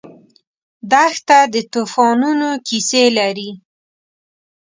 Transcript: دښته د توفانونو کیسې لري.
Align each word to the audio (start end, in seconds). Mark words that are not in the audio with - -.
دښته 0.91 1.37
د 1.53 1.55
توفانونو 1.73 2.49
کیسې 2.67 3.03
لري. 3.17 3.49